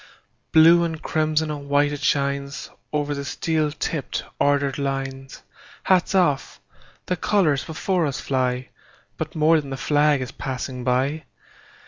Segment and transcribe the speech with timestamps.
[0.51, 5.43] Blue and crimson and white it shines, Over the steel tipped, ordered lines.
[5.83, 6.59] Hats off!
[7.05, 8.69] The colors before us fly;
[9.17, 11.25] But more than the flag is passing by.